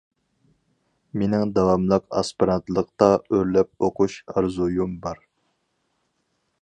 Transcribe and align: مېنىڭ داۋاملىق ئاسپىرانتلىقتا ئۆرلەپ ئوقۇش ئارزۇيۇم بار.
مېنىڭ 1.21 1.51
داۋاملىق 1.57 2.07
ئاسپىرانتلىقتا 2.21 3.11
ئۆرلەپ 3.19 3.73
ئوقۇش 3.89 4.17
ئارزۇيۇم 4.35 4.97
بار. 5.05 5.23